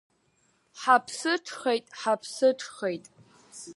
Ҳаԥсыҽхеит, 0.81 1.85
ҳаԥсыҽхеит. 1.99 3.05